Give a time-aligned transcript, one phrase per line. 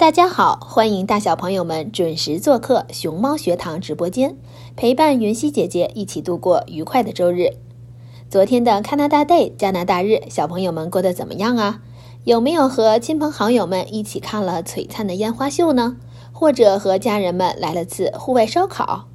[0.00, 4.34] 大家好，欢迎大小朋友们准时做客熊猫学堂直播间，
[4.74, 7.50] 陪伴云溪姐姐一起度过愉快的周日。
[8.30, 11.82] 昨天的加拿大 Day 加拿大日，小朋友们过得怎么样啊？
[12.24, 15.98] 有没有和亲朋好友们一起看了璀璨的烟花秀呢？
[16.32, 19.06] 或者和家人们来了次户外烧烤？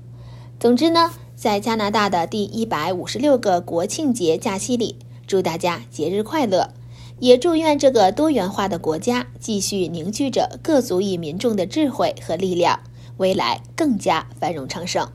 [0.59, 6.75] 总之呢，在加拿大的第一百五十六个国庆节假期里，祝大家节日快乐！
[7.19, 12.81] 也祝愿这个多元化的国家继续凝聚着各族裔民众的智慧和力量，
[13.17, 15.09] 未来更加繁荣昌盛。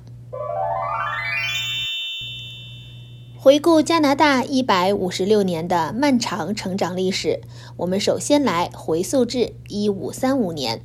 [3.37, 7.41] 回顾加拿大一百五十六年的漫长成长历史，
[7.77, 10.83] 我们首先来回溯至一五三五年。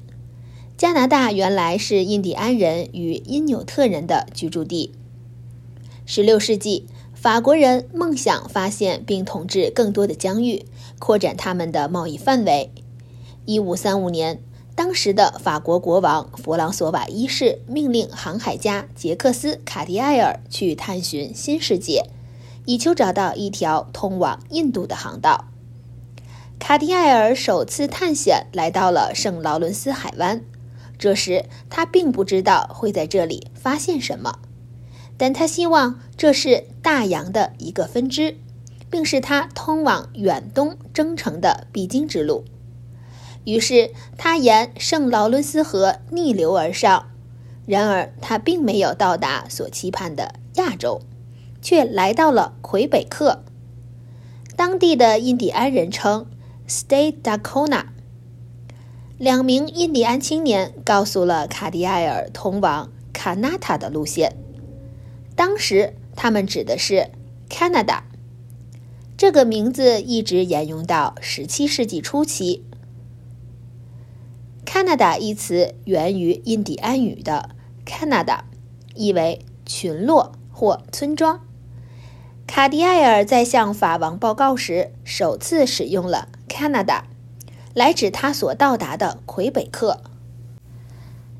[0.78, 4.94] 加拿大原来是印第安人与因纽特人的居住地。
[6.06, 10.66] 十六世纪，法国人梦想发现并统治更多的疆域。
[10.98, 12.72] 扩展他们的贸易范围。
[13.46, 14.42] 一五三五年，
[14.76, 22.10] 当时的法国国王弗朗索瓦一世命令航海家杰克斯·卡迪埃尔去探寻新世界，
[22.66, 25.50] 以求找到一条通往印度的航道。
[26.58, 30.42] 卡迪埃尔首次探险来到了圣劳伦斯海湾，
[30.98, 34.40] 这时他并不知道会在这里发现什么，
[35.18, 38.38] 但他希望这是大洋的一个分支。
[38.88, 42.46] 并是他通往远东征程的必经之路。
[43.44, 47.08] 于是他沿圣劳伦斯河逆流而上，
[47.66, 51.02] 然而他并没有到达所期盼的亚洲，
[51.62, 53.44] 却来到了魁北克。
[54.56, 56.28] 当地的印第安人称
[56.66, 57.88] State Dakota。
[59.18, 64.45] 两名印第安青年告诉了卡迪埃尔通往卡纳塔的路线。
[65.36, 67.10] 当时他们指的是
[67.50, 68.02] Canada。
[69.18, 72.66] 这个名字一直沿用到十七世纪初期。
[74.66, 77.52] Canada 一词源于印第安语的
[77.86, 78.40] Canada，
[78.94, 81.40] 意为群落或村庄。
[82.46, 87.04] 卡迪埃尔在向法王报告时，首次使用了 Canada
[87.74, 90.02] 来指他所到达的魁北克。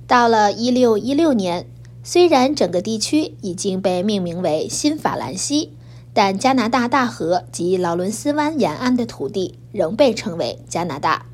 [0.08, 1.68] 到了一六一六年，
[2.06, 5.72] 虽然整个地区已经被命名为新法兰西。
[6.14, 11.26] 但加拿大大河及劳伦斯湾沿岸的土地仍被称为加拿大。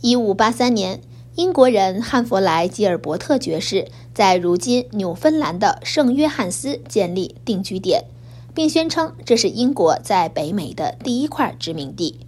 [0.00, 1.02] 一五八三年，
[1.34, 8.04] 英国人汉弗莱·吉尔伯特爵士在如今纽芬兰的圣约翰斯建立定居点，
[8.54, 12.20] 并宣称这是英国在北美的第一块殖民地。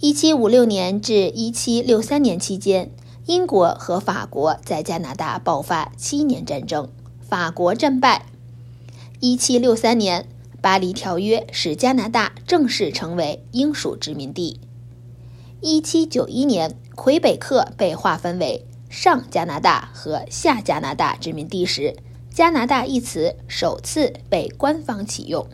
[0.00, 2.90] 一七五六年至一七六三年期间，
[3.28, 6.88] 英国和法国在加拿大爆发七年战争，
[7.20, 8.24] 法国战败。
[9.20, 10.26] 一七六三年，
[10.62, 14.58] 巴黎条约使加拿大正式成为英属殖民地。
[15.60, 21.96] 1791年，魁北克被划分为上加拿大和下加拿大殖民地时，
[22.30, 25.46] 加拿大一词首次被官方启用。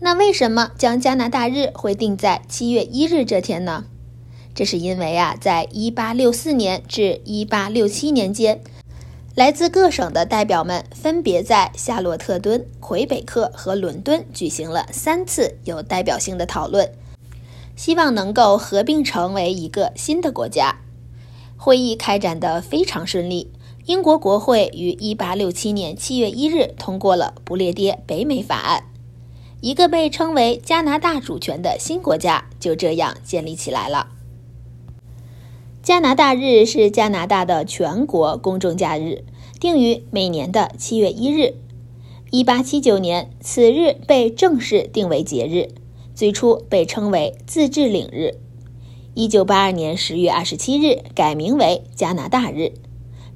[0.00, 3.84] 那为什么将加拿大日会定在七月一日这天呢？
[4.60, 8.60] 这是因为啊，在1864年至1867年间，
[9.34, 16.92] 来自各省的代表们分别在夏洛特敦、魁北克和伦敦举行了三次有代表性的讨论，
[17.74, 20.80] 希望能够合并成为一个新的国家。
[21.56, 23.50] 会议开展的非常顺利，
[23.86, 28.80] 英国国会于1867年7月1日通过了《不列颠北美法案》。
[29.62, 34.08] 一个被称为加拿大主权的新国家就这样建立起来了。
[35.82, 39.24] 加拿大日是加拿大的全国公众假日，
[39.58, 41.54] 定于每年的七月一日。
[42.30, 45.74] 一八七九年，此日被正式定为节日，
[46.14, 48.34] 最初被称为自治领日。
[49.14, 52.74] 一九八二年十月二十七日改名为加拿大日，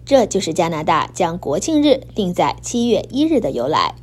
[0.05, 3.95] 这就是加拿大将国庆日定在七月一日的由来。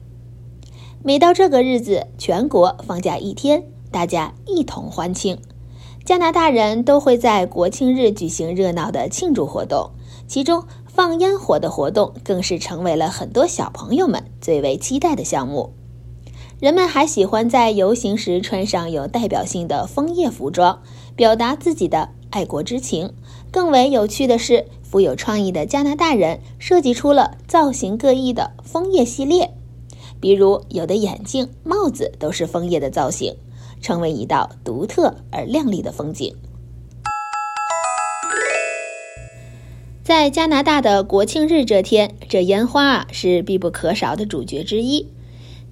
[1.04, 5.38] 每到这个日子，全国放假一天，大家一同欢庆。
[6.04, 9.92] 加拿大人都会在国庆日举行热闹的庆祝活动，
[10.28, 15.74] 其中放烟火的活动更是成为了很多小朋友们最为期待的项目。
[16.60, 20.82] 人们还喜欢在游行时穿上有代表性的枫叶服装，
[21.16, 23.14] 表达自己的爱国之情。
[23.52, 29.54] 更为有趣的是，富有创意的加拿大人设计出了造型各异的枫叶系列。
[30.20, 33.36] 比如，有的眼镜、帽子都是枫叶的造型，
[33.82, 36.36] 成为一道独特而亮丽的风景。
[40.04, 45.08] 在加拿大的国庆日这天，这烟花啊是必不可少的主角之一。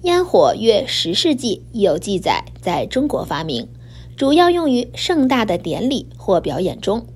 [0.02, 3.68] 烟火约十世纪已有记载在中国发明，
[4.16, 7.06] 主要用于盛大的典礼或表演中，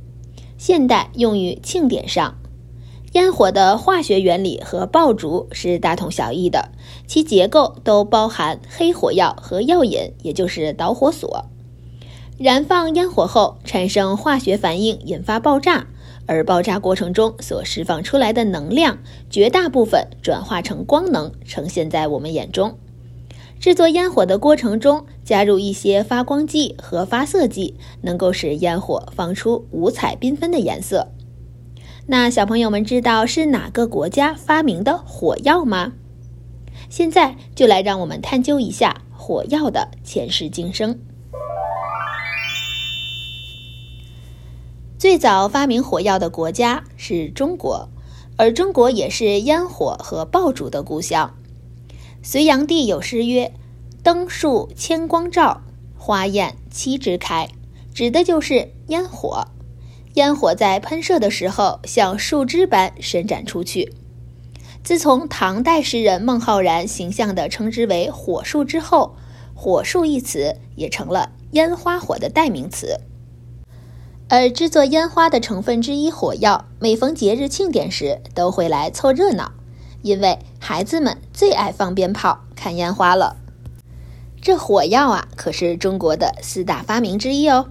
[0.59, 2.37] 现代用于庆典上。
[3.15, 6.73] 烟火的化学原理和爆竹是大同小异的，
[7.07, 11.45] 其结构都包含黑火药和药引，也就是导火索。
[12.39, 15.87] 燃放烟火后产生化学反应，引发爆炸，
[16.27, 18.99] 而爆炸过程中所释放出来的能量，
[19.31, 22.77] 绝大部分转化成光能，呈现在我们眼中。
[23.61, 31.13] 制作烟火的过程中，加入一些发光剂和发色剂，能够使烟火放出五彩缤纷的颜色。
[32.07, 35.95] 那小朋友们知道是哪个国家发明的火药吗？
[36.91, 41.01] 现在就来让我们探究一下火药的前世今生。
[44.99, 47.89] 最早发明火药的国家是中国，
[48.37, 51.35] 而中国也是烟火和爆竹的故乡。
[52.23, 53.55] 隋炀帝有诗曰
[54.05, 55.63] ：“灯树千光照，
[55.97, 57.49] 花焰七枝开”，
[57.95, 59.49] 指的就是烟火。
[60.15, 63.93] 烟火在喷射的时候，像树枝般伸展出去。
[64.83, 69.17] 自从唐代诗人孟浩然形象地称之为“火树”之后
[69.55, 73.01] ，“火树”一词也成了烟花火的代名词。
[74.29, 79.53] 而制作烟花的成分之一火药，每逢节日庆典时都会来凑热闹，
[80.03, 83.37] 因为孩子们最爱放鞭炮、看烟花了。
[84.41, 87.69] 这火药啊，可是中国的四大发明之一哦。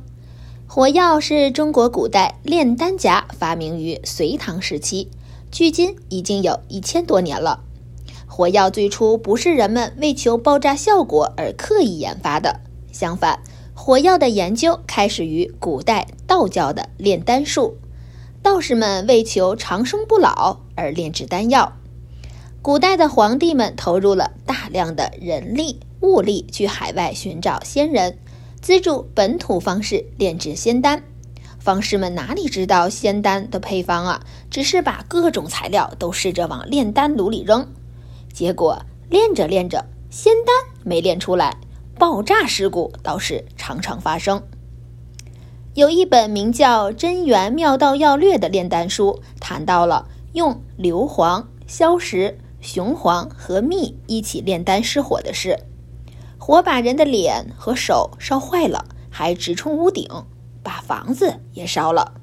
[0.75, 5.08] 火药是中国古代炼丹家发明于隋唐时期，
[5.51, 7.60] 距今已经有一千多年了。
[8.25, 12.62] 火药最初不是人们为求爆炸效果而刻意研发的，
[12.92, 13.39] 相反，
[13.75, 17.77] 火药的研究开始于古代道教的炼丹术，
[18.42, 21.74] 道士们为求长生不老而炼制丹药。
[22.63, 28.18] 古代的皇帝们投入了大量的人力物力去海外寻找仙人。
[28.63, 31.03] 资助本土方式炼制仙丹，
[31.60, 34.24] 方士们哪里知道仙丹的配方啊？
[34.50, 37.67] 只是把各种材料都试着往炼丹炉里扔，
[38.32, 41.58] 结果炼着炼着，仙丹没炼出来，
[42.00, 44.41] 爆炸事故倒是常常发生。
[45.74, 55.60] 有一本名叫《真元妙道要略》的炼丹书，谈到了用硫磺、硝石、雄黄和蜜一起炼丹失火的事。
[56.46, 60.10] 火把人的脸和手烧坏了，还直冲屋顶，
[60.62, 62.16] 把房子也烧了。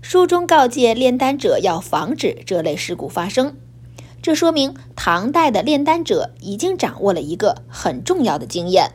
[0.00, 3.54] 书中告诫炼丹者要防止这类事故发生。
[4.22, 8.92] 这说明唐代的炼丹者已经掌握了一个很重要的经验，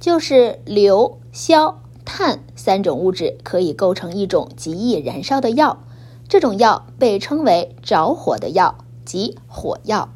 [0.00, 5.84] 就是硫、硝、碳三种物质可以构成一种极易燃烧的药，
[6.28, 10.08] 这种药被称为着火的药，即火药。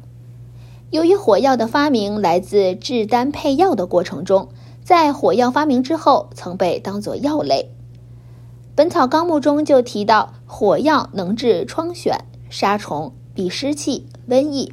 [0.95, 4.47] 由于火药的发明来自制丹配药的过程中，
[4.81, 7.69] 在火药发明之后曾被当作药类，
[8.75, 14.71] 本草纲目》中就提到，火药能治疮癣、杀虫、避湿气、瘟疫。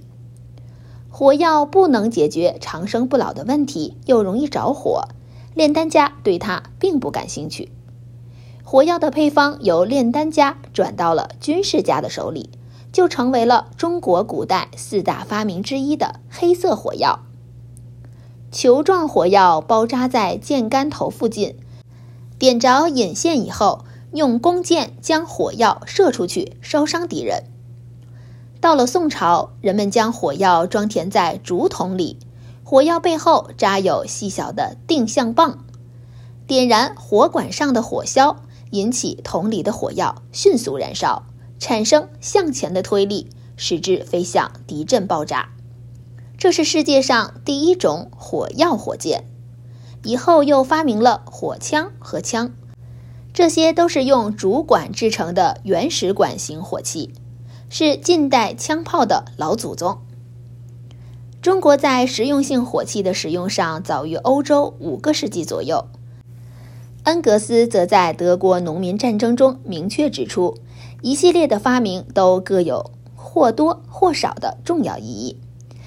[1.11, 5.09] 火药不能解决长生不老的问题，又容易着火，
[5.57, 7.73] 炼丹家对它并不感兴趣。
[8.62, 12.49] 火药的配方由炼丹家转到了军事家的手里，
[12.92, 17.20] 就成为了中国古代四大发明之一的黑色火药。
[18.52, 21.56] 球状火药包扎在箭杆头附近，
[22.38, 27.44] 点着引线以后，用弓箭将火药射出去，烧伤敌人。
[28.61, 32.18] 到了宋朝，人们将火药装填在竹筒里，
[32.62, 35.64] 火药背后扎有细小的定向棒，
[36.46, 38.37] 点燃火管上的火硝，
[38.70, 41.25] 引起桶里的火药迅速燃烧，
[41.62, 45.50] 产生向前的推力，使之飞向敌阵爆炸。
[46.37, 49.28] 这是世界上第一种火药火箭。
[50.02, 52.50] 以后又发明了火枪和枪，
[53.33, 57.14] 这些都是用竹管制成的原始管型火器。
[57.71, 60.00] 是近代枪炮的老祖宗。
[61.40, 65.87] 中国在实用性火器的使用上早于欧洲五个世纪左右。
[67.04, 70.57] 恩格斯则在德国农民战争中明确指出，
[71.02, 75.37] 一系列的发明都各有或多或少的重要意义，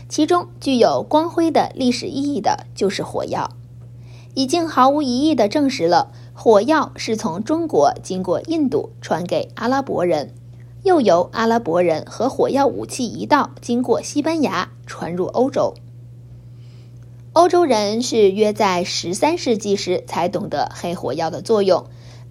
[0.09, 3.49] 其中具有光辉的历史意义的就是火药。
[4.33, 10.33] 已经毫无疑义地证实了，火药是从中国经过印度传给阿拉伯人。
[10.83, 15.73] 又由阿拉伯人和火药武器一道经过西班牙传入欧洲。
[17.33, 21.85] 欧洲人是约在十三世纪时才懂得黑火药的作用，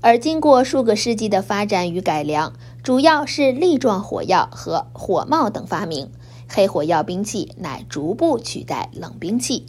[0.05, 6.11] 而经过数个世纪的发展与改良，主要是粒状火药和火帽等发明，
[6.47, 9.65] 黑火药兵器乃逐步取代冷兵器，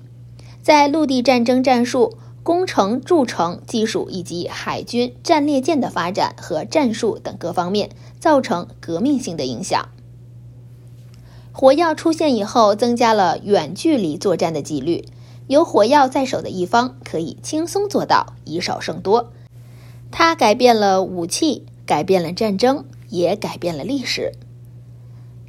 [0.61, 2.17] 在陆地战争战术。
[2.43, 7.89] 工程筑城技术以及海军战列舰的发展和战术等各方面
[8.19, 9.89] 造成革命性的影响。
[11.51, 15.05] 火药出现以后，增加了远距离作战的几率。
[15.47, 19.31] 有火药在手的一方可以轻松做到以少胜多。
[20.17, 24.31] 它改变了武器，改变了战争，也改变了历史。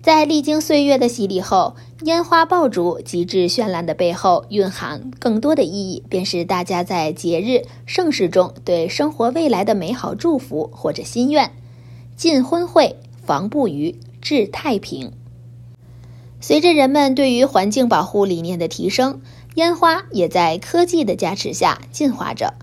[0.02, 11.52] 在历经岁月的洗礼后，烟花爆竹极致绚烂的背后蕴含更多的意义，便是大家在节日盛世中对生活未来的美好祝福或者心愿。
[12.16, 15.12] 禁婚会，防不虞，治太平。
[16.40, 19.20] 随着人们对于环境保护理念的提升，
[19.54, 22.54] 烟花也在科技的加持下进化着。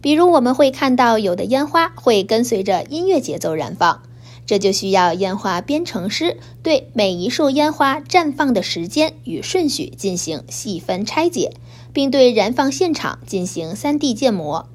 [0.00, 4.02] 比如，我们会看到有的烟花会跟随着音乐节奏燃放。
[4.46, 11.52] 这就需要烟花编程师对每一束烟花绽放的时间与顺序进行细分拆解，
[11.92, 14.66] 并对燃放现场进行 3D 建模。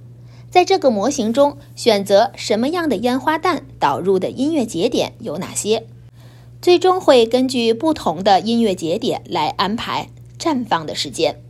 [0.51, 5.87] 在这个模型中，选择什么样的烟花弹导入的音乐节点有哪些，
[6.61, 11.42] 最终会根据不同的音乐节点来安排绽放的时间。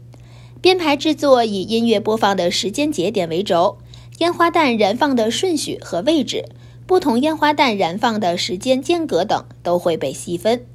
[0.64, 3.80] 编排制作以音乐播放的时间节点为轴，
[4.20, 6.46] 烟花弹燃放的顺序和位置。
[6.88, 10.66] 不同烟花弹燃放的时间间隔等都会被细分，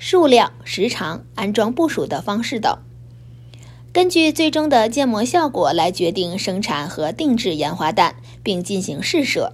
[0.00, 2.76] 数量、时长、安装部署的方式等，
[3.92, 9.52] 根据最终的建模效果来决定生产和定制烟花弹，并进行试射。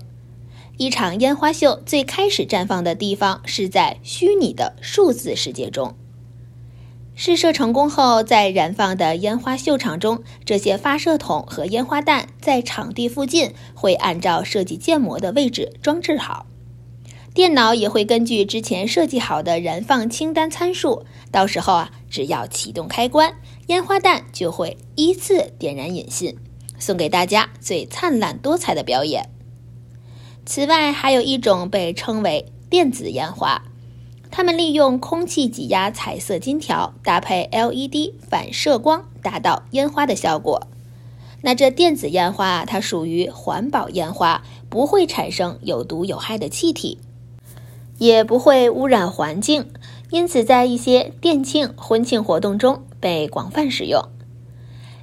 [0.78, 5.94] 一场烟花秀最开始绽放的地方是在虚拟的数字世界中。
[7.24, 16.46] 试射成功后，在燃放的烟花秀场中，这些发射筒和烟花弹在场地附近会按照设计建模的位置装置好。
[17.32, 23.32] 电脑也会根据之前设计好的燃放清单参数，到时候啊，只要启动开关，
[23.68, 26.36] 烟花弹就会依次点燃引信，
[26.80, 29.30] 送给大家最灿烂多彩的表演。
[30.44, 33.62] 此外，还有一种被称为电子烟花。
[34.32, 40.66] 他们利用空气挤压彩色金条，搭配 LED 反射光，达到烟花的效果。
[41.42, 46.98] 那这电子烟花，它属于环保烟花，不会产生有毒有害的气体，
[47.98, 49.66] 也不会污染环境，
[50.08, 54.02] 因此在一些店庆、婚庆活动中被广泛使用。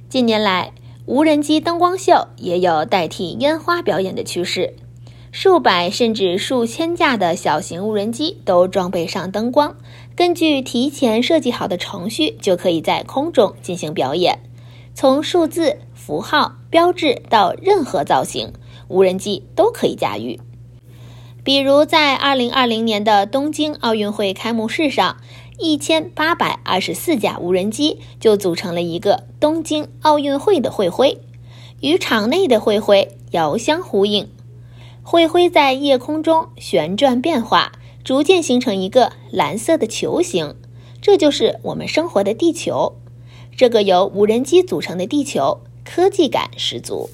[0.08, 0.72] 近年来，
[1.06, 4.74] 无人机灯光秀也有代替烟花表演的趋势。
[5.32, 9.76] 数百甚至数千架的小型无人机都装备上灯光，
[10.16, 14.40] 根据提前设计好的程序，就可以在空中进行表演。
[14.92, 18.52] 从数字、符号、标志到任何造型，
[18.88, 20.40] 无人机都可以驾驭。
[21.44, 25.18] 比如，在2020年的东京奥运会开幕式上
[25.60, 31.18] ，1824架无人机就组成了一个东京奥运会的会徽，
[31.80, 34.28] 与场内的会徽遥相呼应。
[35.10, 37.72] 会挥在夜空中旋转变化，
[38.04, 40.54] 逐渐形成一个蓝色的球形。
[41.02, 42.94] 这就是我们生活的地球。
[43.56, 47.10] 这个由无人机组成的地球，科技感十足。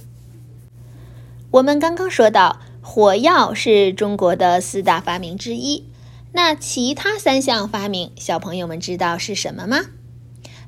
[1.50, 5.84] 我们刚刚说到，火药是中国的四大发明之一。
[6.32, 9.86] 那其他三项发明，小朋友们知道是什么吗？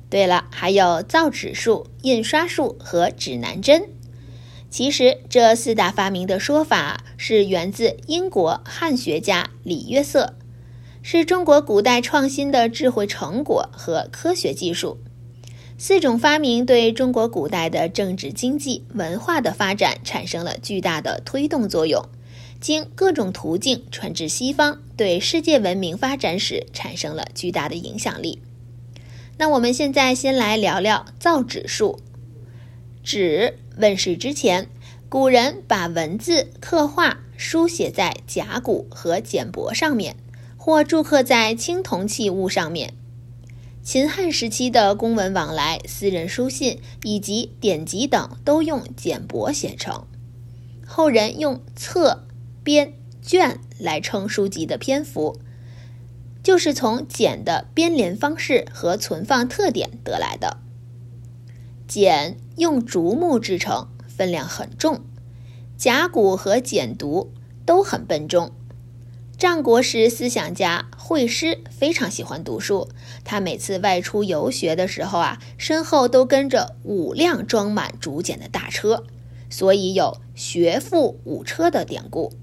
[0.09, 3.89] 对了，还有造纸术、印刷术和指南针。
[4.69, 10.35] 其实这四大发明的说法是源自英国汉学家李约瑟，
[11.01, 14.99] 是中国古代创新的智慧成果和科学技术。
[15.77, 22.05] 四种发明对中国古代的政治、经济、文化的发展产生了巨大的推动作用。
[22.59, 28.41] 经各种途径传至西方，对世界文明发展史产生了巨大的影响力。
[29.37, 32.01] 那我们现在先来聊聊造纸术。
[33.01, 34.67] 纸问世之前，
[35.07, 40.17] 古人把文字刻画、书写在甲骨和简帛上面，
[40.57, 42.93] 或铸刻在青铜器物上面。
[43.81, 50.05] 秦汉时期的公文往来、私人书信以及典籍等都用简帛写成，
[50.85, 52.25] 后人用册。
[52.61, 55.39] 编卷来称书籍的篇幅，
[56.43, 60.57] 就是从简的编连方式和存放特点得来的。
[61.87, 64.99] 简用竹木制成，分量很重。
[65.77, 67.29] 甲骨和简牍
[67.65, 68.51] 都很笨重。
[69.37, 72.89] 战国时，思想家惠施非常喜欢读书，
[73.23, 79.05] 他每次外出游学的时候啊，身后都跟着五辆装满竹简的大车，
[79.49, 82.33] 所以有“学富五车”的典故。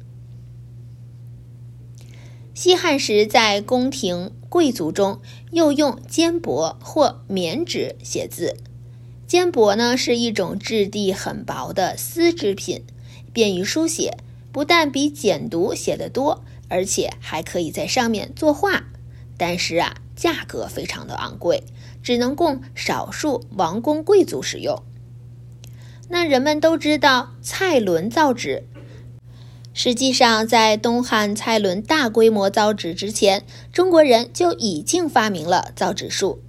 [2.54, 5.20] 西汉时，在宫廷贵族中，
[5.50, 8.56] 又用缣帛或棉纸写字。
[9.28, 12.84] 缣帛呢，是一种质地很薄的丝织品，
[13.32, 14.16] 便于书写，
[14.52, 18.84] 不但比简牍写得多，而且还可以在上面作画。
[19.36, 21.64] 但是啊，价格非常的昂贵，
[22.02, 24.82] 只能供少数王公贵族使用。
[26.08, 28.64] 那人们都知道蔡伦造纸。
[29.74, 36.40] 实际上，在东汉蔡伦大规模造纸之前，中国人就已经发明了造纸术。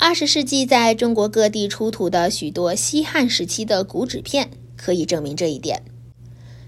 [0.00, 5.82] 二十世纪在中国各地出土的许多西汉时期的古纸片，可以证明这一点。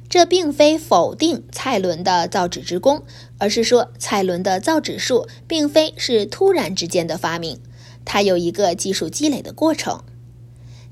[0.08, 3.04] 这并非否定蔡伦的造纸之功，
[3.38, 7.60] 而是说蔡伦的造纸术并非是突然之间的发明，
[8.04, 10.02] 它有一个技术积累的过程。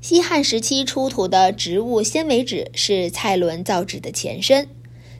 [0.00, 4.68] 西汉时期出土的植物纤维纸是蔡伦造纸的前身。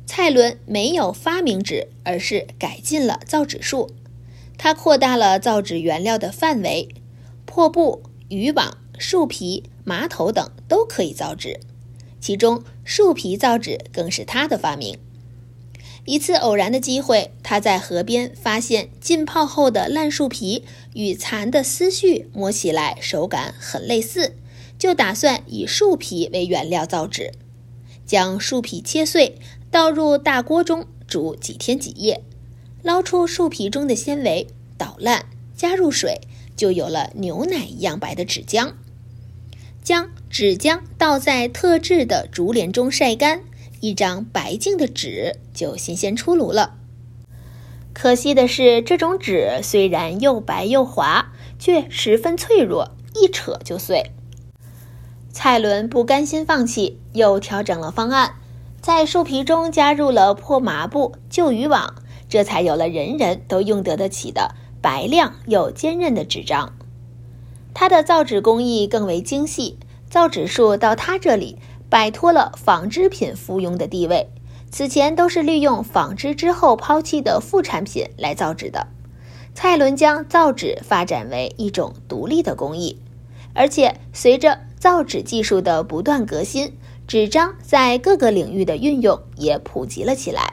[0.07, 3.91] 蔡伦没有发明纸，而是改进了造纸术。
[4.57, 6.89] 他扩大了造纸原料的范围，
[7.59, 11.59] 破布、渔网、树皮、麻头等都可以造纸。
[12.21, 14.97] 其中，树皮造纸更是他的发明。
[16.05, 20.63] 一次偶然的机会，他在河边发现浸泡后的烂树皮
[20.95, 24.37] 与蚕的丝絮摸起来手感很类似。
[24.79, 27.33] 就打算以树皮为原料造纸，
[28.07, 29.35] 将树皮切碎，
[29.69, 32.23] 倒入大锅中煮几天几夜，
[32.85, 36.21] 捞出树皮中的纤维，捣烂，加入水，
[36.59, 38.73] 就有了牛奶一样白的纸浆。
[39.83, 43.41] 将纸浆倒在特制的竹帘中晒干，
[43.81, 46.75] 一张白净的纸就新鲜出炉了。
[47.95, 54.11] 可惜的是，这种纸虽然又白又滑，却十分脆弱，一扯就碎。
[55.33, 58.35] 蔡伦不甘心放弃，又调整了方案，
[58.83, 61.95] 在树皮中加入了破麻布、旧渔网，
[62.29, 66.75] 这才有了人人都用得得起的白亮又坚韧的纸张。
[67.75, 74.29] 它的造纸工艺更为精细，造纸术到他这里摆脱了纺织品附庸的地位。
[74.71, 78.89] 此前都是利用纺织之后抛弃的副产品来造纸的，
[79.55, 83.01] 蔡伦将造纸发展为一种独立的工艺，
[83.55, 84.61] 而且随着。
[84.79, 86.73] 造纸技术的不断革新，
[87.09, 90.53] 纸张在各个领域的运用也普及了起来。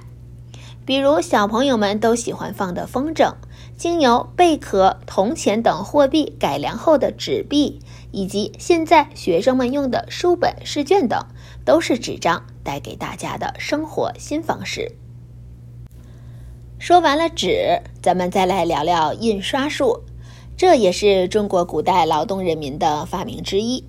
[0.84, 3.36] 比如小朋友们都喜欢放的风筝，
[3.78, 7.80] 经由贝壳、铜钱等货币改良后的纸币，
[8.12, 11.26] 以及现在学生们用的书本、试卷等，
[11.66, 14.94] 都是纸张带给大家的生活新方式。
[16.80, 20.04] 说完了纸，咱们再来聊聊印刷术，
[20.56, 23.84] 这也是中国古代劳动人民的发明之一。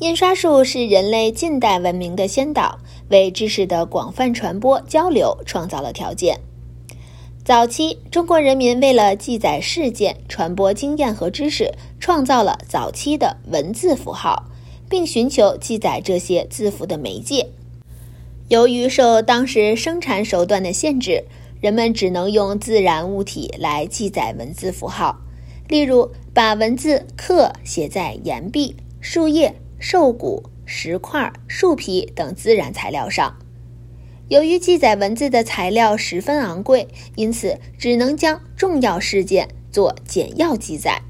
[0.00, 6.40] 印刷术是人类近代文明的先导，为知识的广泛传播交流创造了条件。
[7.48, 14.50] 早期中国人民为了记载事件、传播经验和知识，创造了早期的文字符号，
[14.86, 17.48] 并寻求记载这些字符的媒介。
[18.48, 21.24] 由于受当时生产手段的限制，
[21.58, 25.18] 人们只能用自然物体来记载文字符号，
[25.68, 33.34] 例如把文字刻写在岩壁、树叶、兽骨、石块、树皮等自然材料上。
[34.28, 41.00] 由于记载文字的材料十分昂贵，因此只能将重要事件做简要记载。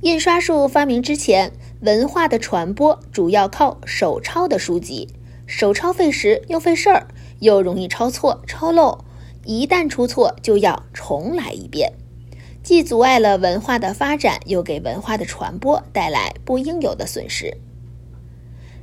[0.00, 5.10] 印刷术发明之前，文化的传播主要靠手抄的书籍。
[5.46, 7.06] 手抄费时又费事儿，
[7.40, 9.04] 又容易抄错、抄漏，
[9.44, 11.92] 一旦出错就要重来一遍，
[12.62, 17.58] 既阻碍了文化的发展，又给文化的传播带来不应有的损失。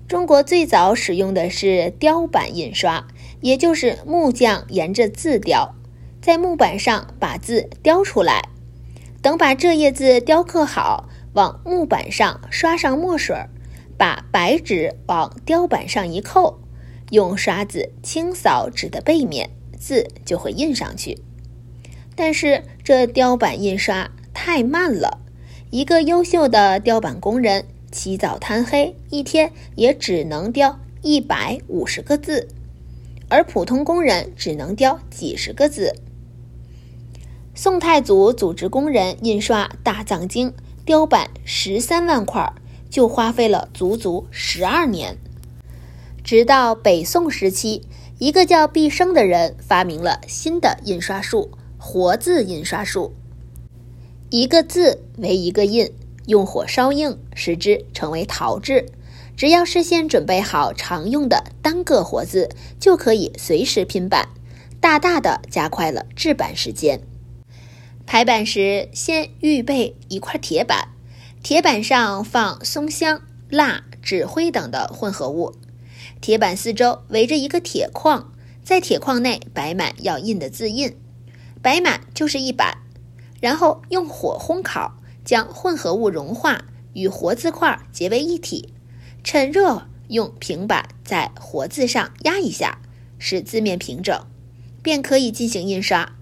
[0.07, 3.07] 中国最早使用的是雕版印刷，
[3.43, 5.75] 也就是木匠沿着字雕，
[6.19, 8.49] 在木板上把字雕出来，
[9.21, 13.35] 等把这页字雕刻好，往木板上刷上墨水。
[13.95, 16.59] 把白纸往雕板上一扣，
[17.11, 21.19] 用刷子清扫纸的背面，字就会印上去。
[22.15, 25.19] 但是这雕版印刷太慢了，
[25.69, 32.49] 一个优秀的雕版工人起早贪黑，一天也只能雕一百五十个字，
[33.33, 35.95] 而普通工人只能雕几十个字。
[37.55, 40.53] 宋太祖组织工人印刷大藏经，
[40.85, 42.53] 雕版十三万块。
[42.91, 45.17] 就花费了足足十二年，
[46.23, 47.81] 直到北宋时期，
[48.19, 53.15] 一个叫毕升的人发明了新的印刷术——活字印刷术。
[54.29, 55.91] 一个字为一个印，
[56.27, 58.85] 用火烧硬，使之成为陶制。
[59.35, 64.29] 只要事先准备好常用的单个活字，就可以随时拼版，
[64.79, 67.01] 大大的加快了制版时间。
[68.05, 70.89] 排版时，先预备一块铁板。
[71.41, 75.53] 铁板上放松香、蜡、纸灰等的混合物，
[76.21, 78.31] 铁板四周围着一个铁框，
[78.63, 80.95] 在铁框内摆满要印的字印，
[81.61, 82.77] 摆满就是一板。
[83.41, 84.93] 然后用火烘烤，
[85.25, 88.73] 将混合物融化，与活字块结为一体。
[89.23, 92.79] 趁热用平板在活字上压一下，
[93.17, 94.27] 使字面平整，
[94.81, 96.13] 便可以进行印刷。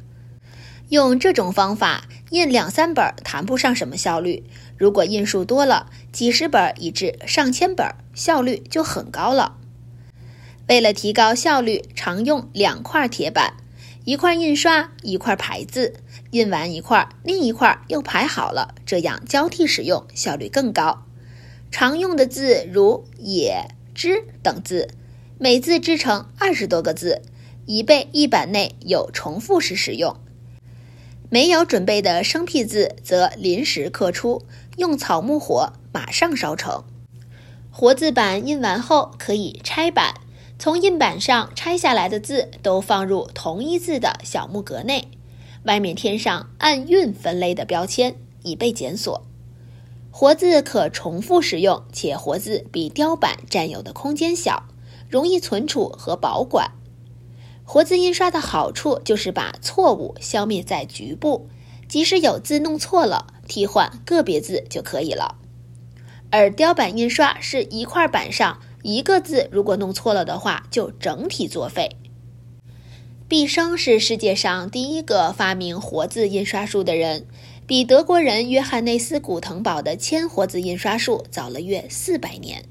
[0.90, 4.44] 用这种方法印两三本谈不上什么效率。
[4.78, 9.58] 如果印数多了，几十本以至上千本，效率就很高了。
[10.68, 13.56] 为了提高效率，常用两块铁板，
[14.06, 15.96] 一块印刷，一块排字。
[16.32, 21.04] 印完一块，另一块又排好了，这样交替使用，效率更高。
[21.72, 24.90] 常用的字如“也”“之”等字，
[25.40, 27.22] 每字织成二十多个字，
[27.66, 30.18] 以备一版内有重复时使用。
[31.30, 34.44] 没有准备的生僻字，则临时刻出。
[34.78, 36.84] 用草木火马上烧成。
[37.70, 40.16] 活字板印完后可以拆板，
[40.60, 45.08] 从印板上拆下来的字都放入同一字的小木格内，
[45.64, 49.26] 外面贴上按韵分类的标签，以备检索。
[50.12, 54.66] 活字可重复使用，且活字比雕版占有的空间小，
[55.10, 56.72] 容易存储和保管。
[57.64, 61.48] 活字印刷的好处就是把错误消灭在局部。
[61.88, 65.36] 即使有字弄错了，替换个别字就可以了。
[66.30, 71.98] 而雕版印刷是一块板上一个字，如果弄错了的话，就整体作废。
[73.28, 77.28] 毕生是世界上第一个发明活字印刷术的人，
[77.72, 82.66] 比德国人约翰内斯·古腾堡的铅活字印刷术早了约四百年。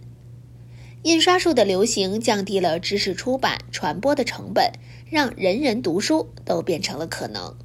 [1.04, 4.72] 印刷术的流行降低了知识出版传播的成本，
[5.08, 7.56] 让人人读书都变成了可能。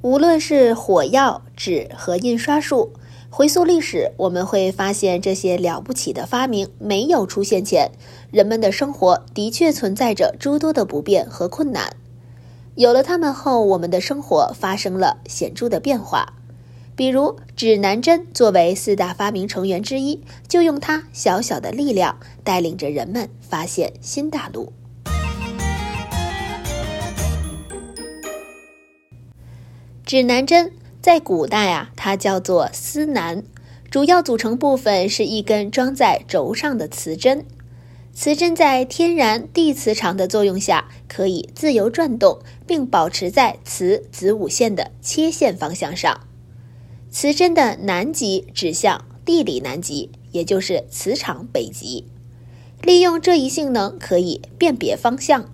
[0.00, 2.92] 无论是火药、纸和印刷术，
[3.30, 7.92] 回溯历史，我们会发现这些了不起的发明没有出现前，
[8.32, 11.94] 人们的生活的确存在着诸多的不便和困难。
[12.74, 16.32] 有了它们后，我们的生活发生了显著的变化。
[16.96, 24.72] 比如，指南针作为四大发明成员之一，就用它小小的力量，带领着人们发现新大陆。
[30.06, 33.42] 指南针在古代啊，它叫做司南，
[33.90, 37.44] 主要组成部分是一根装在轴上的磁针。
[38.14, 46.20] 磁针在天然地磁场的作用下，可以自由转动，并保持在磁子午线的切线方向上。
[47.10, 52.06] 磁针的南极指向地理南极，也就是磁场北极。
[52.82, 55.50] 利用这一性能，可以辨别方向。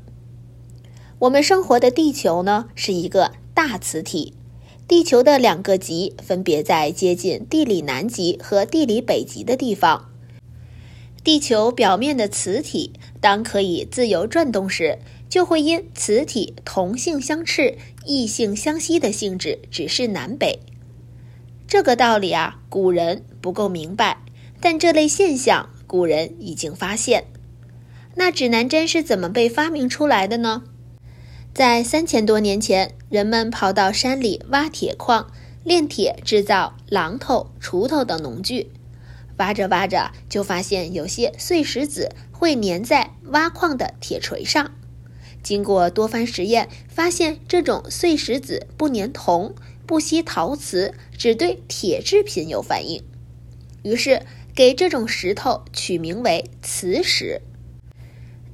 [1.21, 4.35] 我们生活的地球呢，是一个大磁体。
[4.89, 10.08] 地球的两个极分别在接近地理南极和地理北极的地方。
[11.29, 20.59] 地球表面的磁体当可以自由转动时，就会因磁体同性相斥、异性相吸的性质指示南北。
[21.67, 24.23] 这个道理啊，古人不够明白，
[24.59, 27.27] 但这类现象古人已经发现。
[28.15, 30.63] 那指南针是怎么被发明出来的呢？
[31.53, 35.31] 在三千多年前，人们跑到山里挖铁矿、
[35.63, 38.71] 炼铁，制造榔头、锄头等农具。
[39.39, 44.73] 挖着挖着，就发现有些碎石子会粘在挖矿的铁锤上。
[45.43, 49.55] 经过多番实验，发现这种碎石子不粘铜。
[49.87, 53.03] 不吸陶瓷，只对铁制品有反应，
[53.83, 54.21] 于是
[54.55, 57.41] 给这种石头取名为磁石。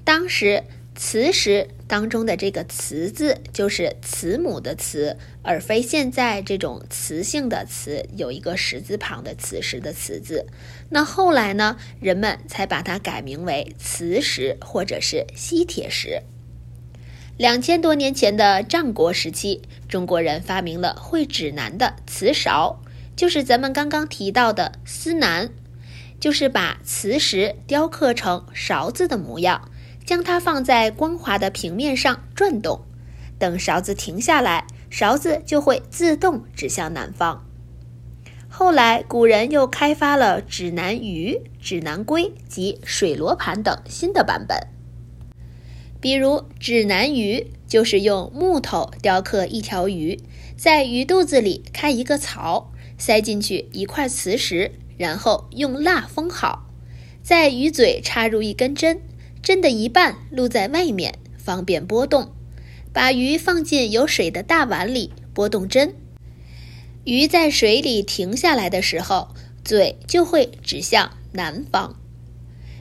[0.04, 0.62] 当时
[0.94, 10.46] 磁石当中的这个“磁”字就是慈母的“慈”，而非现在这种磁性的“磁”有一个石字旁的“磁石”的“磁”字。
[10.88, 16.22] 那后来呢，人们才把它改名为磁石或者是吸铁石。
[17.37, 22.83] 两千多年前的战国时期，中国人发明了会指南的磁勺，
[23.14, 25.48] 就是咱们刚刚提到的司南，
[26.18, 29.70] 就是把磁石雕刻成勺子的模样，
[30.04, 32.82] 将它放在光滑的平面上转动，
[33.38, 37.46] 等勺子停下来，勺子就会自动指向南方。
[38.48, 44.56] 后来，古人又开发了指南鱼、指南龟及水罗盘等新的版本。
[46.00, 50.20] 比如指南鱼，就是用木头雕刻一条鱼，
[50.56, 56.66] 在鱼肚子里开一个槽，塞进去一块磁石，然后用蜡封好，
[57.22, 59.00] 在鱼嘴插入一根针，
[59.44, 62.33] 针的一半露在外面，方便拨动。
[62.94, 65.94] 把鱼放进有水的大碗里，拨动针，
[67.04, 71.94] 鱼在水里停下来的时候，嘴就会指向南方。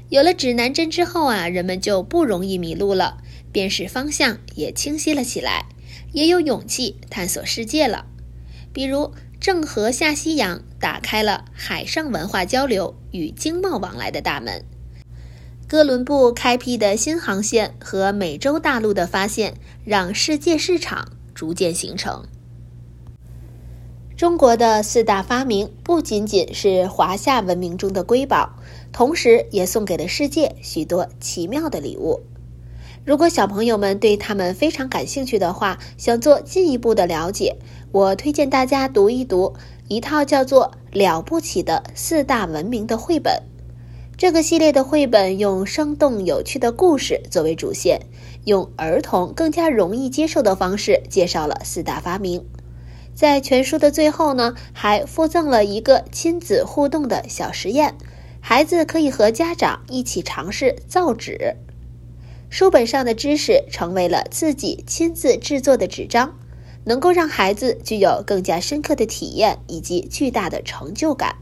[0.10, 3.18] 有了指南针之后啊，人们就不容易迷路了，
[3.52, 5.66] 辨识方向也清晰了起来，
[6.14, 8.06] 也有勇气探索世界了。
[8.72, 14.62] 比如郑和下西洋，打开了海上文化交流与经贸往来的大门；
[15.68, 22.24] 哥伦布开辟的新航线和美洲大陆的发现，让世界市场逐渐形成。
[24.16, 28.54] 中国的四大发明不仅仅是华夏文明中的瑰宝，
[28.92, 32.22] 同时也送给了世界许多奇妙的礼物。
[33.04, 37.58] 如果小朋友们对他们非常感兴趣的话，想做进一步的了解，
[37.92, 39.56] 我推荐大家读一读
[39.88, 43.42] 一套叫做《了不起的四大文明》的绘本。
[44.24, 48.00] 这个系列的绘本用生动有趣的故事作为主线，
[48.46, 52.46] 用儿童更加容易接受的方式介绍了四大发明。
[53.14, 57.98] 在全书的最后呢，还附赠了一个亲子互动的小实验，
[58.40, 61.58] 孩子可以和家长一起尝试造纸。
[62.50, 66.34] 书本上的知识成为了自己亲自制作的纸张，
[66.86, 71.36] 能够让孩子具有更加深刻的体验以及巨大的成就感。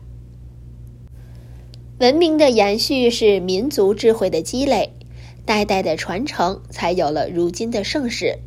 [2.01, 4.91] 文明的延续是民族智慧的积累，
[5.45, 8.39] 代代的传承才有了如今的盛世。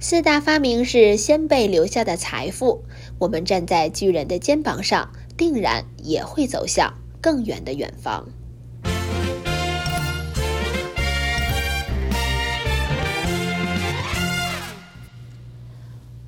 [0.00, 2.84] 四大发明是先辈留下的财富，
[3.18, 8.26] 我们站在巨人的肩膀上，定然也会走向更远的远方。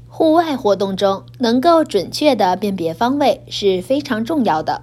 [0.07, 4.83] 户外活动中，能够准确的辨别方位是非常重要的。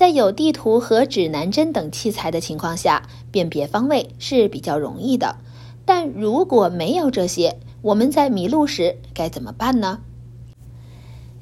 [0.00, 5.36] 在有地图和指南针等器材的情况下，辨别方位是比较容易的。
[5.84, 10.00] 但如果没有这些，我们在迷路时该怎么办呢？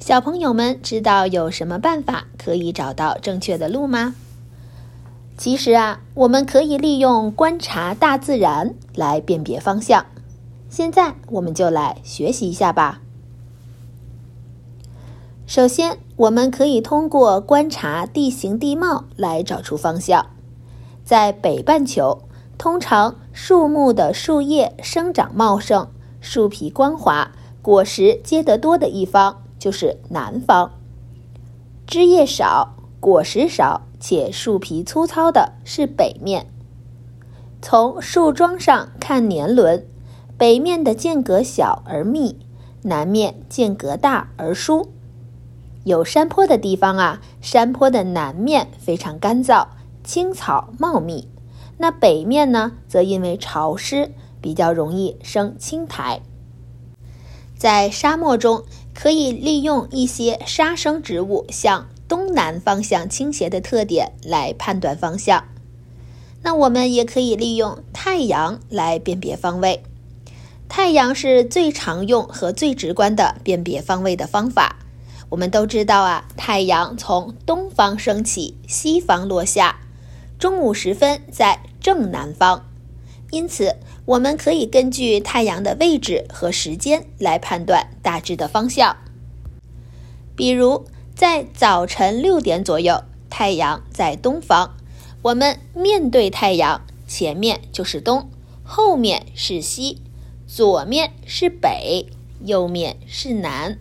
[0.00, 4.16] 小朋友们知道有什么办法可以找到正确的路吗？
[5.36, 10.04] 其实啊，我们可以利用观察大自然来辨别方向。
[10.68, 13.00] 现在我们就来学习一下吧。
[15.46, 20.26] 首先，我们可以通过观察地形地貌来找出方向。
[21.04, 22.22] 在北半球，
[22.58, 25.86] 通常树木的树叶生长茂盛。
[26.20, 27.30] 树皮光滑、
[27.62, 30.70] 果实结得多的一方就是南方；
[31.86, 36.48] 枝叶少、果实少且树皮粗糙的是北面。
[37.62, 39.86] 从树桩上看年轮，
[40.36, 42.40] 北面的间隔小而密，
[42.82, 44.88] 南面间隔大而疏。
[45.88, 49.66] 有山坡的地方啊，山坡的南面非常干燥，
[50.04, 51.28] 青草茂密；
[51.78, 54.12] 那北面呢，则因为潮湿。
[54.40, 56.20] 比较容易生青苔。
[57.56, 58.62] 在沙漠中，
[58.94, 65.42] 可以利用一些沙生植物向东南方向倾斜的特点来判断方向。
[66.42, 69.82] 那我们也可以利用太阳来辨别方位。
[70.68, 74.76] 太阳是最常用和最直观的辨别方位的方法。
[75.30, 79.80] 我们都知道啊，太阳从东方升起，西方落下，
[80.38, 82.64] 中午时分在正南方。
[83.30, 88.96] 因此，我们可以根据太阳的位置和时间来判断大致的方向。
[90.34, 94.76] 比如，在早晨六点左右，太阳在东方，
[95.20, 98.30] 我们面对太阳，前面就是东，
[98.62, 100.00] 后面是西，
[100.46, 102.06] 左面是北，
[102.46, 103.78] 右面是南。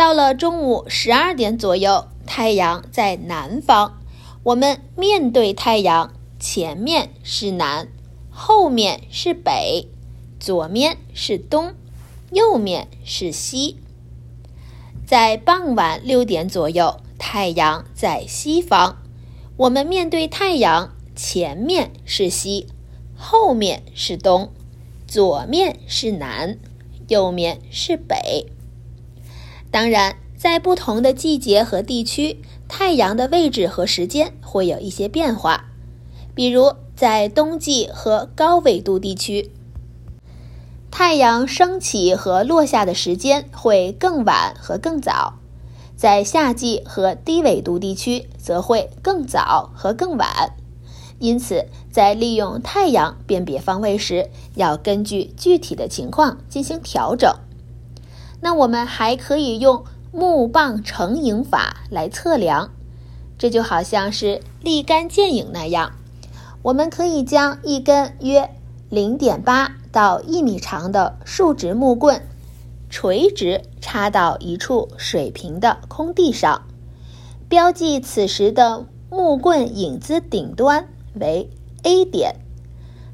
[0.00, 3.98] 到了中午十二点左右，太阳在南方，
[4.42, 7.86] 我们面对太阳，前面是南，
[8.30, 9.88] 后面是北，
[10.38, 11.74] 左面是东，
[12.32, 13.76] 右面是西。
[15.06, 18.96] 在傍晚六点左右，太阳在西方，
[19.58, 22.68] 我们面对太阳，前面是西，
[23.18, 24.50] 后面是东，
[25.06, 26.58] 左面是南，
[27.08, 28.46] 右面是北。
[29.70, 35.66] 当然，在不同的季节和地区，太阳的位置和时间会有一些变化。
[36.34, 39.52] 比如，在冬季和高纬度地区，
[40.90, 45.34] 太阳升起和落下的时间会更晚和更早；
[45.96, 50.54] 在夏季和低纬度地区，则会更早和更晚。
[51.18, 57.32] 因此，在利用太阳辨别方位时，要根据具体的情况进行调整。
[58.40, 62.70] 那我们还可以用木棒成影法来测量，
[63.38, 65.92] 这就好像是立竿见影那样。
[66.62, 68.50] 我们可以将一根约
[68.88, 72.22] 零点八到一米长的竖直木棍，
[72.88, 76.62] 垂直插到一处水平的空地上，
[77.48, 81.50] 标记此时的木棍影子顶端为
[81.82, 82.36] A 点。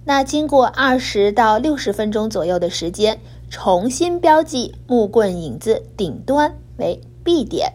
[0.04, 3.18] 那经过二十到六十分钟左右的时间。
[3.48, 7.74] 重新标记木棍影子顶端为 B 点，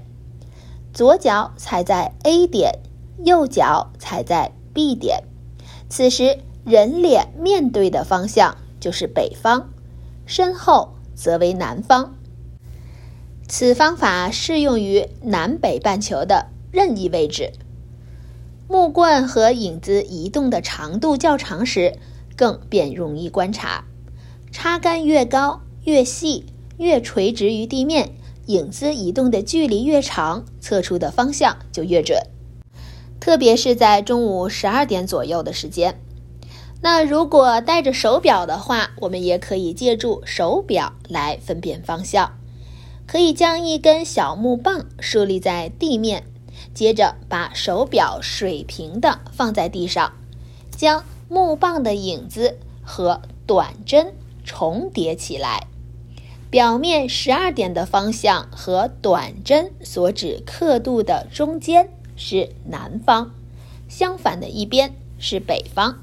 [0.94, 2.80] 左脚踩在 A 点，
[3.24, 5.24] 右脚踩在 B 点。
[5.90, 9.70] 此时人脸面对的方向就是北方，
[10.26, 12.16] 身后则为南方。
[13.48, 17.54] 此方法适用于南北半球的任意位置。
[18.68, 21.98] 木棍和影子移动的长度较长时，
[22.38, 23.86] 更便容易观察。
[24.52, 26.46] 插杆越高越细，
[26.78, 28.12] 越垂直于地面，
[28.48, 32.22] 影子移动的距离越长，测出的方向就越准。
[33.20, 36.02] 特别是在中午十二点左右的时间。
[36.82, 42.38] 那如果带着手表的话，我们也可以借助手表来分辨方向。
[43.08, 46.24] 可以将一根小木棒竖立在地面，
[46.74, 50.14] 接着把手表水平的放在地上，
[50.76, 54.14] 将木棒的影子和短针。
[54.54, 55.68] 重叠起来，
[56.50, 63.32] 表面十二点的方向和短针所指刻度的中间是南方，
[63.88, 66.00] 相反的一边是北方。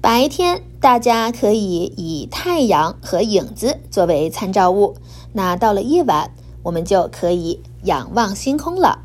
[0.00, 4.96] 白天大家可以以太阳和影子作为参照物，
[5.34, 6.30] 那到了夜晚，
[6.62, 9.02] 我们就可以仰望星空了。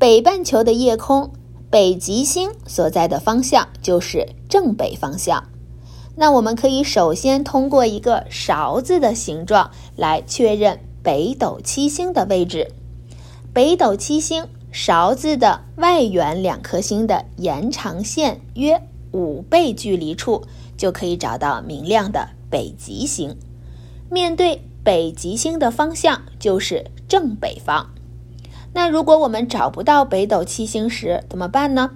[0.00, 1.30] 北半球的夜空，
[1.70, 5.51] 北极星所在的方向就是正北方向。
[6.14, 12.70] 那我们可以首先通过一个勺子的形状来确认北斗七星的位置。
[13.52, 20.42] 北斗七星勺子的外缘两颗星的延长线约五倍距离处，
[20.76, 23.36] 就可以找到明亮的北极星。
[24.10, 27.90] 面对北极星的方向就是正北方。
[28.74, 31.90] 那如果我们找不到北斗七星时怎么办呢？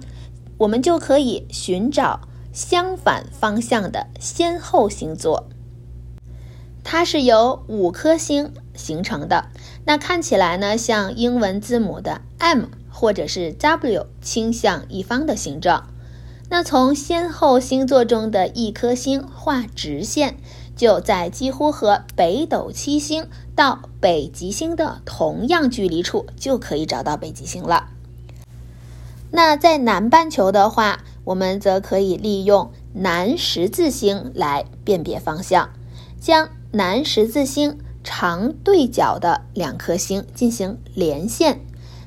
[0.59, 2.21] 我们就可以寻找。
[2.57, 5.47] 相反方向的先后星座，
[6.83, 9.49] 它是由五颗星形成的。
[9.85, 15.87] 那看起来呢，像英文字母的 M 或者是 W 倾向一方的形状。
[16.49, 20.37] 那从先后星座中的一颗星画直线，
[20.75, 27.89] 就在几乎和北斗七星到北极星的同样距离处，就可以找到北极星了。
[29.29, 35.71] 那在南半球的话，我们则可以利用南十字星来辨别方向，
[36.21, 41.59] 将南十字星长对角的两颗星进行连线，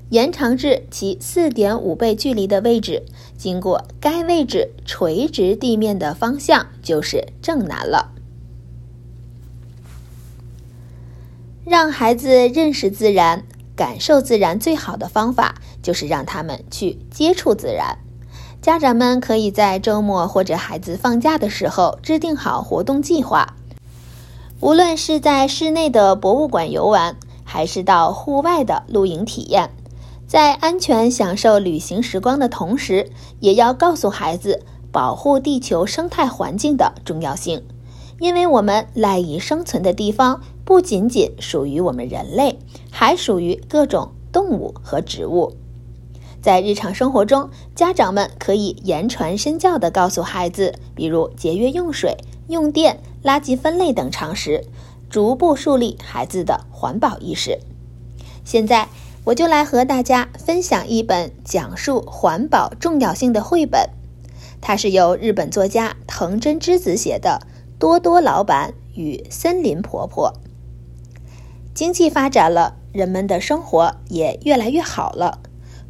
[0.09, 3.05] 延长至其四点五倍距离的位置，
[3.37, 8.13] 经过该位置垂直地面的方向就是正南了。
[11.67, 13.45] 让孩子认识自然，
[13.77, 17.99] 感受自然最好的方法就是让他们去接触自然。
[18.63, 23.55] 家长们可以在周末或者孩子放假的时候制定好活动计划，
[24.61, 29.71] 无论是在室内的博物馆游玩，还是到户外的露营体验，
[30.27, 37.65] 在安全享受旅行时光的同时，也要告诉孩子保护地球生态环境的重要性。
[38.19, 42.59] 因为我们赖以生存的地方不仅仅属于我们人类，
[42.91, 45.57] 还属于各种动物和植物。
[46.43, 52.17] 在日常生活中，家长们可以言传身教地告诉孩子，比如节约用水、
[52.49, 54.65] 用电、垃圾分类等常识，
[55.11, 57.59] 逐步树立孩子的环保意识。
[58.45, 58.89] 现在，
[59.25, 63.91] 我就来和大家分享一本讲述环保重要性的绘本，
[64.63, 67.47] 它是由日本作家藤真之子写的。
[67.79, 70.35] 多多老板与森林婆婆。
[71.73, 75.39] 经济发展了，人们的生活也越来越好了。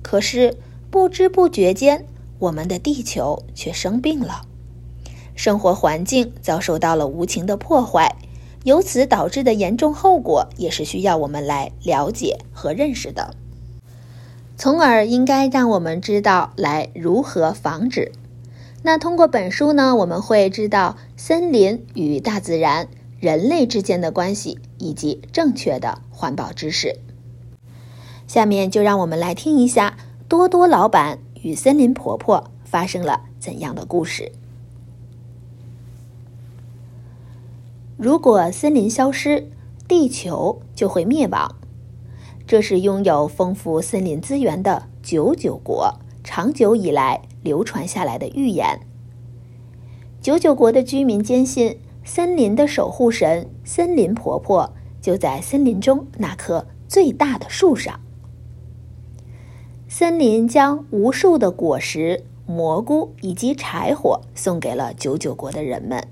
[0.02, 0.56] 可是
[0.90, 2.04] 不知不觉间，
[2.38, 4.42] 我们的地球却生病了，
[5.34, 8.16] 生活环境遭受到了无情的破坏，
[8.64, 13.34] 由此导致的严重后果也是需要我们来了解和认识的，
[14.56, 18.12] 从而应该让我们知道来如何防止。
[18.82, 22.88] 那通过本书呢，我们会知道森林与大自然、
[23.18, 26.98] 人类之间的关系，以及正确的环保知识。
[28.30, 29.96] 下面就让我们来听一下
[30.28, 34.30] 多多老板与森林婆婆发生了怎样的故事。
[37.96, 39.50] 如果森林消失，
[39.88, 41.56] 地球就会灭亡。
[42.46, 47.22] 这是拥有丰富森林资源的九九国长久以来。
[47.42, 48.78] 流传下来的预言。
[50.20, 57.98] 九九国的居民坚信，森林的守护神森林婆婆就在森林中那棵最大的树上。
[59.92, 66.06] 森林将无数的果实、蘑菇以及柴火送给了九九国的人们。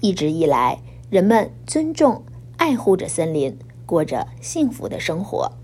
[0.00, 2.22] 一直以来，人们尊重、
[2.58, 5.54] 爱护着森林，过着幸福的生活。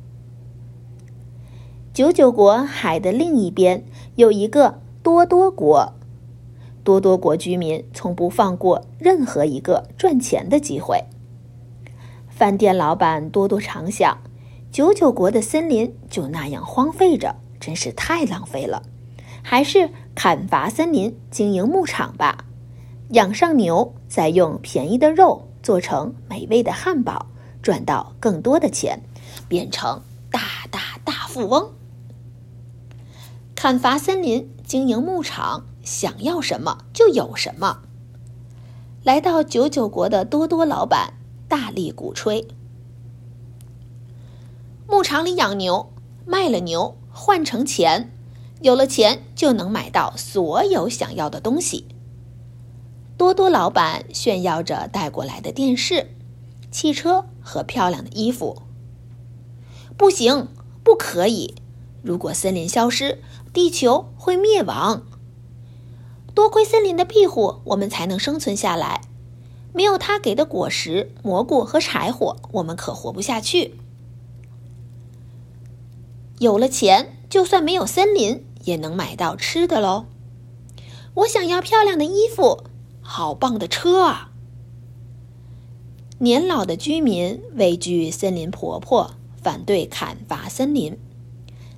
[1.94, 3.84] 九九国海的另一边
[4.16, 5.92] 有一个多多国，
[6.82, 11.04] 多多国居民从不放过任何一个赚钱的机会。
[12.28, 14.18] 饭店老板多多常想，
[14.78, 18.84] 九九国的森林就那样荒废着，真是太浪费了，
[19.42, 22.44] 还是砍伐森林经营牧场吧，
[23.08, 27.26] 养上牛，再用便宜的肉做成美味的汉堡，
[27.60, 29.02] 赚到更多的钱，
[29.48, 30.00] 变成
[30.30, 31.72] 大大大富翁。
[33.56, 37.80] 砍伐森林，经营牧场，想要什么就有什么。
[39.02, 41.14] 来到九九国的多多老板
[41.48, 42.46] 大力鼓吹：
[44.90, 45.92] 牧场里养牛，
[46.24, 48.10] 卖了牛换成钱，
[48.62, 51.86] 有了钱就能买到所有想要的东西。
[53.18, 56.14] 多多老板炫耀着带过来的电视、
[56.70, 58.62] 汽车和漂亮的衣服。
[59.98, 60.48] 不行，
[60.82, 61.56] 不可以！
[62.00, 63.20] 如果森林消失，
[63.52, 65.02] 地球会灭亡。
[66.34, 69.02] 多亏森林的庇护，我们才能生存下来。
[69.74, 73.74] 没有它给的果实、蘑菇和柴火，我们可活不下去。
[76.38, 80.06] 有了钱，就算没有森林，也能买到吃的喽。
[81.14, 82.64] 我想要漂亮的衣服，
[83.00, 84.30] 好棒的车啊！
[86.18, 90.98] 年老的居民畏惧森林婆婆，反对砍伐森林。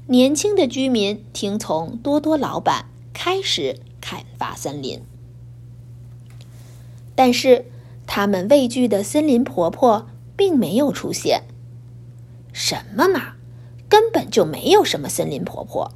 [0.07, 5.01] 年轻的居民听从多多老板，开始砍伐森林。
[7.15, 7.67] 但是，
[8.07, 11.45] 他们畏惧的森林婆婆并没有出现。
[12.53, 13.37] 什么嘛，
[13.91, 15.93] 根本就没有什么森林婆婆。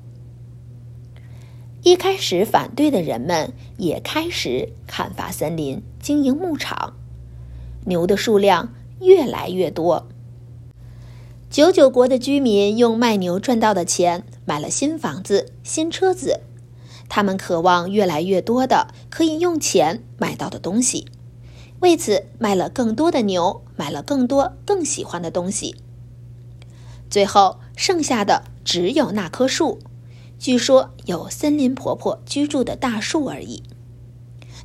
[1.84, 6.94] 一开始反对的人们也开始砍伐森林，经营牧场，
[7.86, 10.08] 牛的数量越来越多。
[11.50, 16.40] 九九国的居民用卖牛赚到的钱买了新房子、新车子，
[17.08, 21.06] 他们渴望越来越多的可以用钱买到的东西，
[21.78, 25.76] 为此卖了更多的牛，买了更多更喜欢的东西。
[27.08, 29.80] 最后剩下的只有那棵树，
[30.38, 33.62] 据说有森林婆婆居住的大树而已。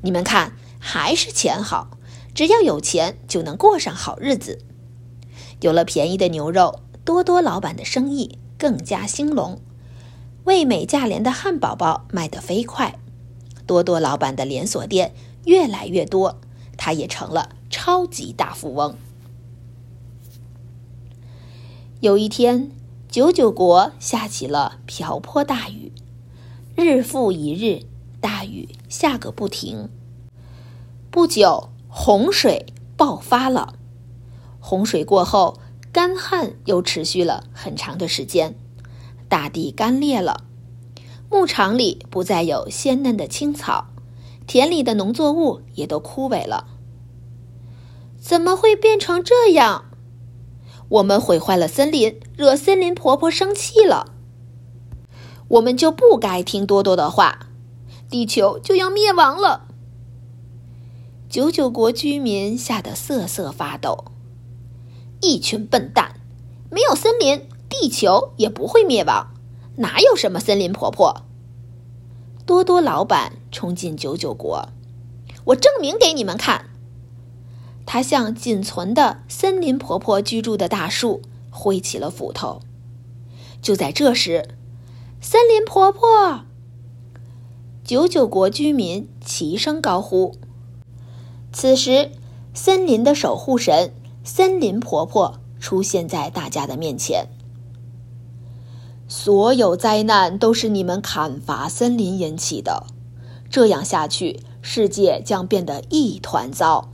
[0.01, 1.97] 你们看，还是钱好，
[2.33, 4.59] 只要有钱就能过上好日子。
[5.61, 9.59] 有了便宜的牛肉，多多老板的生意更加兴隆，
[10.45, 12.97] 味美价廉的汉堡包卖得飞快，
[13.65, 15.13] 多多老板的连锁店
[15.45, 16.39] 越来越多，
[16.77, 18.95] 他也成了超级大富翁。
[21.99, 22.71] 有一天，
[23.09, 25.91] 九九国下起了瓢泼大雨，
[26.75, 27.87] 日复一日，
[28.21, 29.89] 大雨下个不停。
[31.09, 33.73] 不久，洪水爆发了。
[34.59, 35.57] 洪水过后，
[35.91, 38.55] 干旱又持续了很长的时间，
[39.27, 40.43] 大地干裂了，
[41.31, 43.87] 牧场里不再有鲜嫩的青草，
[44.45, 46.67] 田里的农作物也都枯萎了。
[48.21, 49.88] 怎么会变成这样？
[50.89, 54.13] 我们毁坏了森林，惹森林婆婆生气了。
[55.47, 57.47] 我们就不该听多多的话，
[58.09, 59.67] 地球就要灭亡了。
[61.29, 64.05] 九九国居民吓得瑟瑟发抖。
[65.21, 66.15] 一群笨蛋！
[66.71, 69.31] 没有森林，地球也不会灭亡。
[69.77, 71.23] 哪有什么森林婆婆？
[72.45, 74.69] 多多老板冲进九九国，
[75.45, 76.68] 我证明给你们看。
[77.91, 82.61] 他向仅存的森林婆婆居住的大树挥起了斧头。
[83.63, 84.47] 就在这时，
[85.19, 86.41] 森林婆婆！
[87.83, 90.35] 九九国居民齐声高呼。
[91.51, 92.11] 此时，
[92.53, 93.91] 森林的守护神——
[94.23, 97.25] 森林婆婆出现在大家的面前。
[99.07, 102.85] 所有灾难都是你们砍伐森林引起的，
[103.49, 106.89] 这样下去，世界将变得一团糟。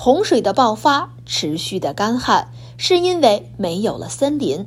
[0.00, 4.64] 洪水的爆发，持续的干旱，是因为没有了森林。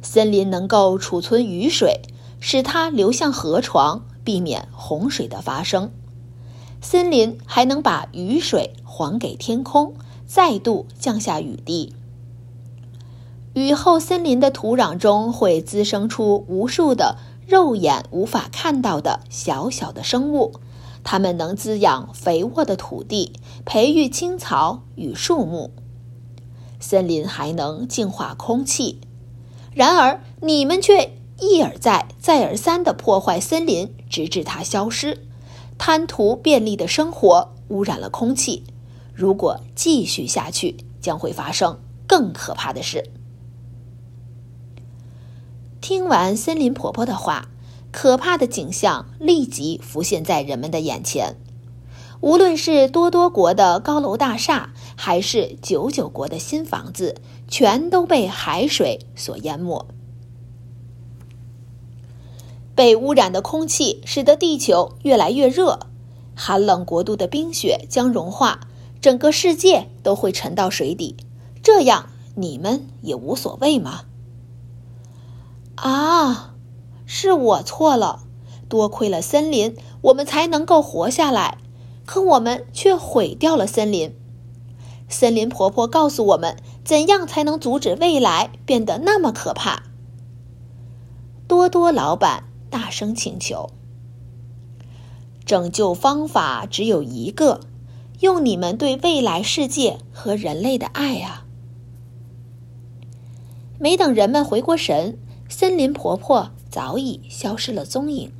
[0.00, 2.00] 森林能够储存雨水，
[2.40, 5.90] 使它流向河床，避免洪水的发生。
[6.80, 9.92] 森林还能把雨水还给天空，
[10.26, 11.92] 再度降下雨滴。
[13.52, 20.54] 雨后，森林的土壤中会滋生出无数的肉眼无法看到的小小的生物，
[21.04, 23.34] 它们能滋养肥沃的土地，
[23.64, 25.70] 培育青草与树木。
[26.80, 29.00] 森林还能净化空气。
[29.72, 35.26] 然而，你们却一而再、再而三地破坏森林，直至它消失。
[35.76, 38.64] 贪图便利的生活，污染了空气。
[39.12, 43.10] 如果继续下去，将会发生更可怕的事。
[45.80, 47.48] 听完森林婆婆的话，
[47.94, 51.36] 可怕的景象立即浮现在人们的眼前。
[52.20, 57.14] 无论是多多国的高楼大厦，还是九九国的新房子，
[57.46, 59.86] 全都被海水所淹没。
[62.74, 65.78] 被污染的空气使得地球越来越热，
[66.34, 68.58] 寒冷国度的冰雪将融化，
[69.00, 71.16] 整个世界都会沉到水底。
[71.62, 74.00] 这样你们也无所谓吗？
[75.76, 76.53] 啊，
[77.24, 78.20] 是我错了，
[78.68, 81.58] 多亏了森林，我们才能够活下来，
[82.06, 84.14] 可我们却毁掉了森林。
[85.08, 89.82] 森林婆婆告诉我们，怎样才能阻止未来变得那么可怕？
[91.48, 92.44] 多多老板。
[92.70, 93.70] 大声请求，
[95.46, 97.60] 拯救方法只有一个，
[98.18, 101.46] 用你们对未来世界和人类的爱啊！
[103.78, 105.16] 没等人们回过神，
[105.48, 108.32] 森林婆婆早已消失了踪影，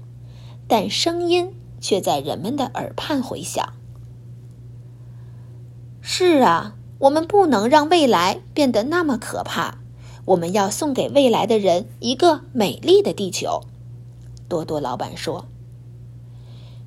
[0.66, 3.74] 但声音却在人们的耳畔回响。
[6.00, 9.78] 是啊，我们不能让未来变得那么可怕，
[10.24, 13.60] 我们要送给未来的人一个美丽的地球。
[14.48, 15.46] 多多老板说：“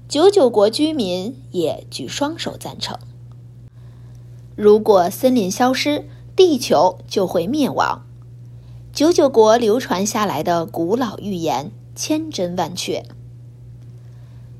[0.10, 3.00] 九九国居民也举双手赞成。
[4.58, 8.07] 如果森林消失，地球就会灭亡。
[8.98, 13.06] 九九国流传下来的古老预言千真万确。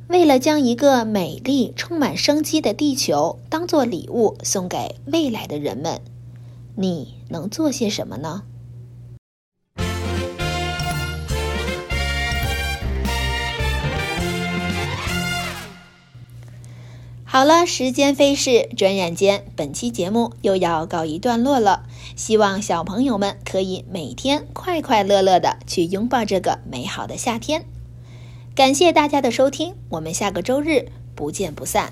[0.10, 6.02] 为了将一个美丽、充满生机的地球当做礼物送给未来的人们，
[6.76, 8.44] 你能做些什么呢？”
[17.30, 21.84] 好了，时间飞逝，转眼间，本期节目又要告一段落了。
[22.16, 27.66] 希望小朋友们可以每天快快乐乐的去拥抱这个美好的夏天。
[28.56, 31.92] 感谢大家的收听，我们下个周日不见不散。